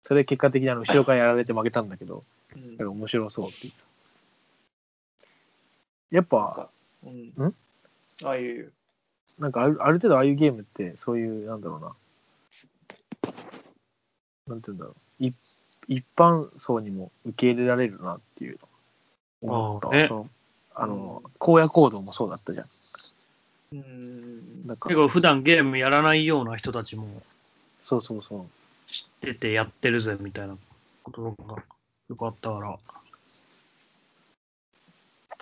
[0.04, 2.24] それ結果的にあの後ろからやられて負けたんだけど
[2.78, 2.88] うん。
[2.88, 3.86] 面白そうって言ってた。
[6.10, 6.70] やっぱ
[7.04, 7.46] うん。
[7.46, 7.54] ん？
[8.24, 8.72] ああいう。
[9.38, 11.96] なんかあるある程度ああいうゲームってそういうなんだろうな。
[14.46, 15.24] なんて言うんだろう。
[15.24, 15.32] い
[15.88, 18.58] 一般層にも受け入れられるなっていう
[19.42, 19.78] の。
[19.78, 19.88] 思った。
[19.88, 20.08] ああね。
[20.08, 20.28] その
[20.76, 22.66] あの荒野行動もそうだったじゃん
[23.74, 24.66] うん。
[24.66, 27.22] なんか結構普段ゲームやらないような人たちも
[27.82, 28.46] そうそうそう
[28.90, 30.56] 知っててやってるぜみたいな
[31.02, 31.56] ことが
[32.08, 32.78] よかったから、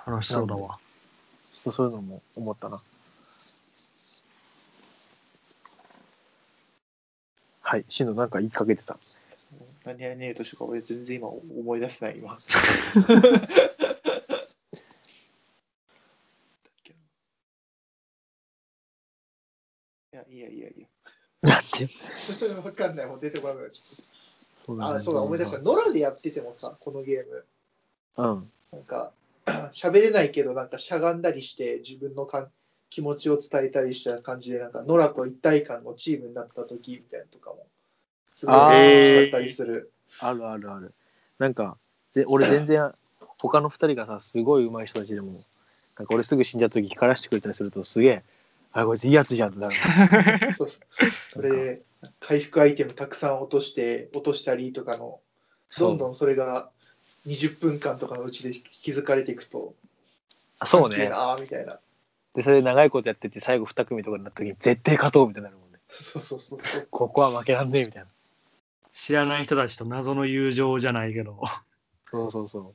[0.06, 0.78] 楽しそうだわ。
[1.52, 2.80] ちょっとそういうのも思ったな
[7.60, 8.98] はいしのなんか言いかけてた
[9.84, 12.38] 何々ねえとしか俺全然今思い出せない今。
[20.30, 20.86] や、いやいやいや。
[21.42, 21.88] なんて
[22.62, 24.86] わかんない、もう出てこなくなっちゃった。
[24.96, 25.58] あ、そうだ、思い出した。
[25.58, 27.44] ノラでやっててもさ、このゲーム。
[28.16, 29.12] うんなんか、
[29.72, 32.52] 喋れないけど、なんかしゃがんだりして、自分のかん
[32.90, 37.66] 気持ちを伝えたりした感じで、なんか、ノラと一体感のチームになった時みたいなのとかも、
[38.34, 39.92] すごい楽しかったりする。
[40.20, 40.94] あるあるある
[41.38, 41.76] なんか
[42.10, 42.92] ぜ俺全然
[43.38, 45.42] 他の二人がさすごい上手い人たちでも
[45.98, 48.22] なんか俺すぐ死んじゃった時光らせてくれたりするとすげえ
[48.72, 49.74] あこいついいやつじゃんってなる
[50.54, 51.10] そうそう。
[51.30, 51.82] それで
[52.20, 55.20] 回復アイテムたくさん落として落としたりとかの
[55.78, 56.70] どんどんそれが
[57.26, 59.74] 20分間とかのうちで気づかれていくと
[60.58, 60.88] あそうね。
[60.88, 61.78] かっけえなーみたいな。
[62.34, 65.78] でそれで長いことやってて最後2組とかになった時に絶対勝とうみたいになるもんね。
[65.88, 66.88] そうそうそうそう。
[66.90, 68.08] ここは負けらんねえみたいな。
[68.90, 71.42] 知らない人たちと謎の友情じゃないけど。
[72.10, 72.74] そうそうそ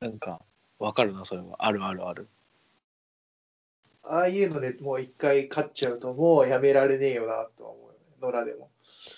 [0.00, 0.04] う。
[0.04, 0.40] なんか
[0.78, 1.64] わかるなそれは。
[1.64, 2.28] あるあるある
[4.08, 7.98] ああいうのでもう一回勝っちゃうともうやめられねえよなとは思うよね。
[8.20, 8.70] 野良でも。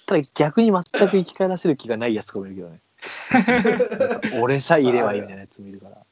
[0.07, 2.81] ただ逆に全く生き返らせる気がないやつとかもいるけどね。
[4.42, 6.05] 俺さえいればいいみたいなやつもいるから。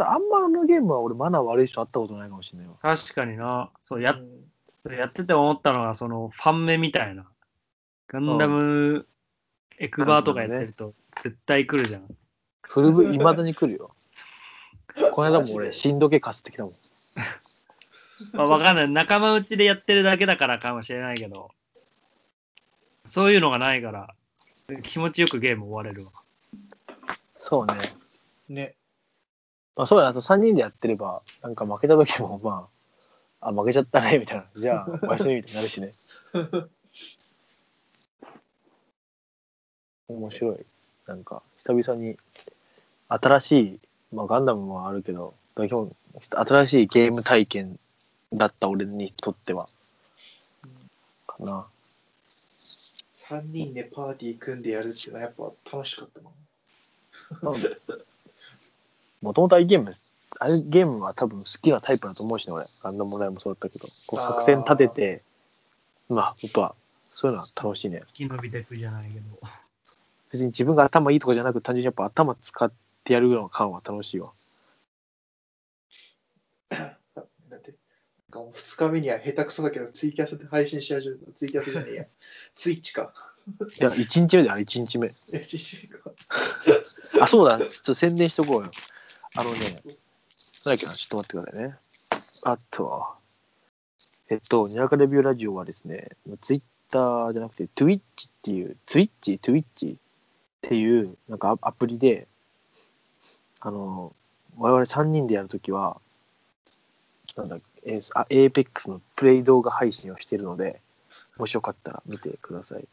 [0.00, 2.74] あんまあのゲームは俺マナー悪い人会ったことないかもしれないわ。
[2.80, 3.70] 確かにな。
[3.84, 4.94] そうやうん。
[4.94, 7.26] やってて思ったのが、そのファンメみたいな。
[8.06, 9.06] ガンダム、
[9.78, 12.08] エクバーとかやってると絶対来るじゃん。
[12.62, 13.94] フルブいまだに来るよ
[15.12, 16.72] この間も俺しんどけかすってきたもん。
[18.32, 18.88] まあ、わかんない。
[18.88, 21.50] 仲間内でやってるだけだからかもしれないけど、
[23.04, 24.14] そういうのがないから、
[24.82, 26.12] 気持ちよくゲーム終われるわ。
[27.38, 27.74] そうね。
[28.48, 28.74] ね。
[29.76, 30.08] まあそうだ。
[30.08, 32.68] あと3人でやってればなんか負けた時もま
[33.40, 34.44] ああ負けちゃったねみたいな。
[34.56, 35.94] じゃあおやすみみたいになるしね。
[40.08, 40.66] 面白い。
[41.06, 42.18] なんか久々に
[43.08, 43.80] 新しい、
[44.12, 47.78] まあ、ガンダムもあるけど基本新しいゲーム体験
[48.32, 49.68] だった俺にとっては。
[51.26, 51.66] かな。
[52.62, 57.54] 3人でパーティー組んでやるっていうのはやっぱ楽しかったもん。
[59.20, 59.92] もともとああいうゲーム
[60.40, 62.66] ああいうゲームは多分好きなタイプだと思うしね俺。
[62.82, 63.88] ガンダムオンラインもそうだったけど。
[64.06, 65.22] こう作戦立てて
[66.08, 66.74] まあやっぱ
[67.14, 68.02] そういうのは楽しいね。
[68.14, 69.24] 生き延びていくじゃないけど。
[70.30, 74.32] 別に自分が頭いいとかじゃなく単純にやっぱ頭使ってやるような感は楽しいわ。
[76.70, 76.96] だ
[77.56, 81.32] ってなんかもう2日目には下手くそだけどツイキャスで配信し始めた。
[81.32, 82.06] ツイキャスじゃねえや。
[82.54, 83.12] ツイッチか。
[83.46, 85.14] いや1日目だよ1日目。
[85.32, 86.12] え実習か。
[87.22, 87.58] あそうだ。
[87.58, 88.70] ちょっと宣伝しとこうよ。
[89.34, 89.72] あのねなん
[90.64, 91.76] だっけなちょっと待ってくださいね。
[92.44, 93.16] あとは
[94.28, 98.00] えっとにわかレビューラジオはですねツイッターじゃなくて Twitch っ
[98.42, 99.98] ていうツイッチ Twitch っ
[100.60, 102.28] ていうなんかアアプリで
[103.60, 104.14] あの
[104.56, 106.00] 我々3人でやるときは
[107.36, 110.80] なんだえーあ APEX のプレイ動画配信をしているので
[111.36, 112.86] もしよかったら見てください。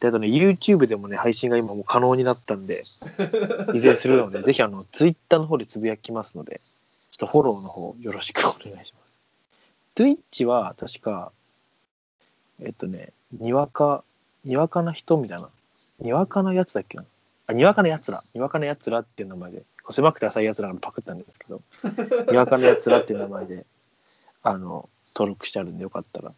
[0.00, 2.82] であとね YouTube でもね配信が今もう可能になったんで
[3.74, 6.62] いずれするのでぜひあの Twitter の方でつぶやきますので
[7.10, 10.02] ちょっとフォローの方よろしくお願いします。
[10.02, 11.32] Twitch は確か
[12.60, 14.02] えっとねにわか
[14.44, 15.50] にわかな人みたいな
[15.98, 17.04] にわかなやつだっけな
[17.50, 18.22] あにわかなやつら。
[18.32, 19.64] にわかなやつらっていう名前で。
[19.90, 21.62] 狭くて浅いやつらがパクったんですけど。
[22.30, 23.66] にわかなやつらっていう名前で
[24.42, 26.32] あの登録してあるんでよかったら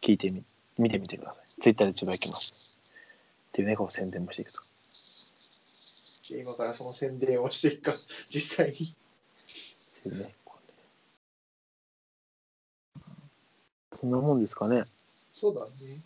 [0.00, 0.42] 聞いてみ
[0.78, 1.60] 見てみてください。
[1.60, 2.78] Twitter でつぶやきます。
[3.48, 4.60] っていうねこう宣伝もしていくと。
[6.30, 7.98] 今からその宣伝をしていくか。
[8.30, 8.96] 実際に。
[10.18, 10.34] ね
[13.94, 14.84] そんなもんですかね。
[15.34, 15.70] そうだね。
[15.76, 16.02] という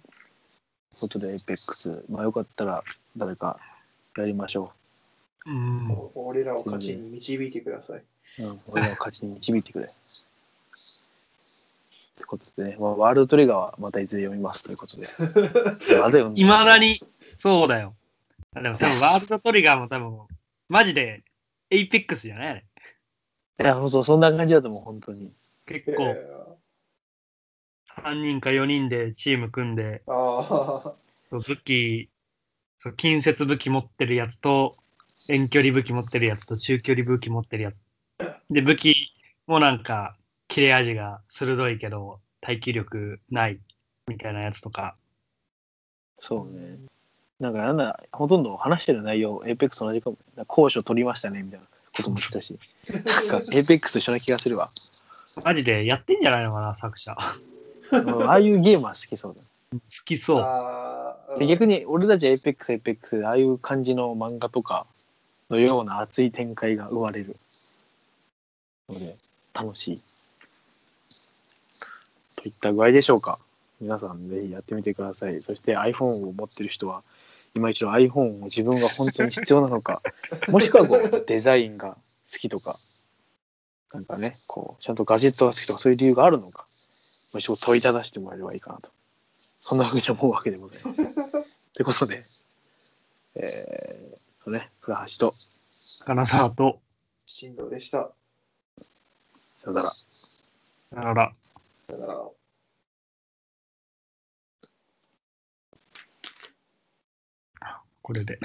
[1.00, 2.82] ことで APEX まあよかったら
[3.16, 3.60] 誰か
[4.20, 4.72] やりましょ
[5.46, 5.50] う。
[5.50, 6.10] ん。
[6.14, 8.02] 俺らを勝ちに導いてください。
[8.38, 9.86] う、うん、俺らを勝ちに導いてくれ。
[9.86, 9.88] っ
[12.18, 15.06] てことでね、まあ、ワールドトリガーはまたいずれ読みますということで。
[15.18, 16.44] まだ読んでい。
[16.44, 17.02] まだに、
[17.34, 17.94] そうだよ。
[18.54, 20.18] でも多分ワールドトリガーも多分、
[20.68, 21.22] マジで、
[21.70, 22.64] Apex じゃない？
[23.58, 23.64] あれ。
[23.64, 25.32] いやそうそんな感じだと思う本当に。
[25.66, 26.14] 結構、
[28.02, 30.94] 3人か4人でチーム組んで、ああ、
[31.30, 32.08] そう武器、
[32.78, 34.76] そう近接武器持ってるやつと、
[35.28, 37.80] 遠距離武器持ってるやつと、中距離武器持ってるやつ。
[38.50, 39.12] で、武器
[39.46, 40.16] もなんか、
[40.48, 43.58] 切れ味が鋭いけど、耐久力ない
[44.06, 44.96] みたいなやつとか。
[46.18, 46.78] そうね
[47.40, 54.70] なんかなんだほとんど話してる内容 APEX と同じかも高所取りましたねみたいなことも言ってたし なんか APEX と一緒な気がするわ
[55.44, 57.14] マジでやってんじゃないのかな、作者。
[57.92, 59.42] うんああいうゲームは好きそうだ
[59.80, 61.46] 好きそう。
[61.46, 64.86] 逆に俺たちは APEX、APEX でああいう感じの漫画とか
[65.50, 67.36] のような熱い展開が生まれる
[68.88, 69.16] ので
[69.54, 70.02] 楽しい。
[72.36, 73.38] といった具合でしょうか。
[73.80, 75.40] 皆さんぜひやってみてください。
[75.42, 77.02] そして iPhone を持ってる人は
[77.56, 80.02] 今一度 iPhone を自分が本当に必要なのか、
[80.48, 81.96] もしくはこうデザインが
[82.30, 82.76] 好きとか、
[83.92, 86.66] なんかね、こうちゃんとガジェットが好きとかそういう理由があるのか、
[87.32, 88.90] もう一度問いただしてもらえればいいかなと。
[89.58, 91.02] そんなふうに思うわけでございます。
[91.04, 92.24] ということで、
[93.34, 95.34] えー、とね、古橋と、
[96.04, 96.80] 金沢と、
[97.26, 98.10] 振動でした。
[99.58, 99.90] さよなら。
[99.90, 100.06] さ
[100.92, 101.34] よなら。
[101.86, 102.30] さよなら。
[108.02, 108.38] これで。